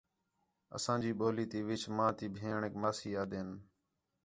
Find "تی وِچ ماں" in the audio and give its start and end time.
1.51-2.11